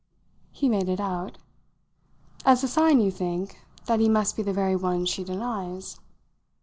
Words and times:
He 0.51 0.67
made 0.67 0.89
it 0.89 0.99
out. 0.99 1.37
"As 2.43 2.63
a 2.63 2.67
sign, 2.67 3.01
you 3.01 3.11
think, 3.11 3.59
that 3.85 3.99
he 3.99 4.09
must 4.09 4.35
be 4.35 4.41
the 4.41 4.51
very 4.51 4.75
one 4.75 5.05
she 5.05 5.23
denies?" 5.23 5.99